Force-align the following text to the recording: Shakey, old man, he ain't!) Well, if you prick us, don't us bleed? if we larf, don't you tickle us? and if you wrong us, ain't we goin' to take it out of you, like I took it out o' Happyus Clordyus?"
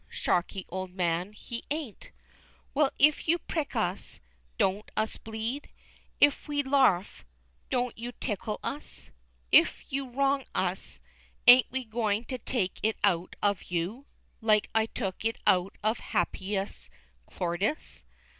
Shakey, 0.09 0.65
old 0.69 0.95
man, 0.95 1.31
he 1.33 1.63
ain't!) 1.69 2.09
Well, 2.73 2.89
if 2.97 3.27
you 3.27 3.37
prick 3.37 3.75
us, 3.75 4.19
don't 4.57 4.89
us 4.97 5.17
bleed? 5.17 5.69
if 6.19 6.47
we 6.47 6.63
larf, 6.63 7.23
don't 7.69 7.95
you 7.95 8.11
tickle 8.13 8.59
us? 8.63 9.05
and 9.05 9.13
if 9.51 9.85
you 9.93 10.09
wrong 10.09 10.43
us, 10.55 11.01
ain't 11.45 11.67
we 11.69 11.83
goin' 11.85 12.25
to 12.29 12.39
take 12.39 12.79
it 12.81 12.97
out 13.03 13.35
of 13.43 13.65
you, 13.69 14.07
like 14.41 14.71
I 14.73 14.87
took 14.87 15.23
it 15.23 15.37
out 15.45 15.77
o' 15.83 15.93
Happyus 15.93 16.89
Clordyus?" 17.27 18.01